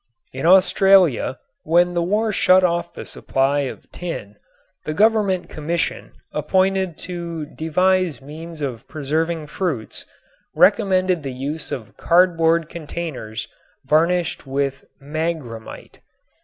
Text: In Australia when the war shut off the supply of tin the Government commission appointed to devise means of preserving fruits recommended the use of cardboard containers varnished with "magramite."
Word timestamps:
In 0.33 0.47
Australia 0.47 1.37
when 1.61 1.93
the 1.93 2.01
war 2.01 2.31
shut 2.31 2.63
off 2.63 2.91
the 2.95 3.05
supply 3.05 3.59
of 3.59 3.87
tin 3.91 4.35
the 4.83 4.95
Government 4.95 5.47
commission 5.47 6.13
appointed 6.31 6.97
to 7.05 7.45
devise 7.45 8.19
means 8.19 8.61
of 8.63 8.87
preserving 8.87 9.45
fruits 9.45 10.07
recommended 10.55 11.21
the 11.21 11.31
use 11.33 11.71
of 11.71 11.97
cardboard 11.97 12.67
containers 12.67 13.47
varnished 13.85 14.47
with 14.47 14.85
"magramite." 14.99 15.99